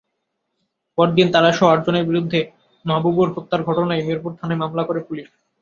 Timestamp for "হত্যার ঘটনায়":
3.35-4.05